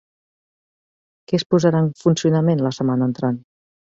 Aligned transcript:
Què 1.27 1.35
es 1.41 1.45
posarà 1.53 1.83
en 1.87 1.91
funcionament 2.05 2.65
la 2.69 2.75
setmana 2.79 3.09
entrant? 3.13 3.41